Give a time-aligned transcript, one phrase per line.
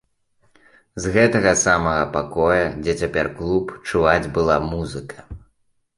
[1.03, 5.17] З гэтага самага пакоя, дзе цяпер клуб, чуваць была музыка.